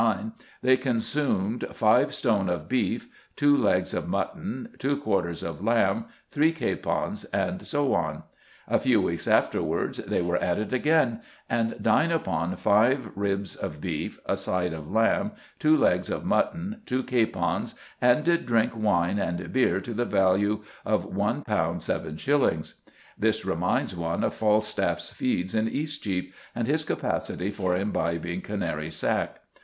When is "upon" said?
12.11-12.55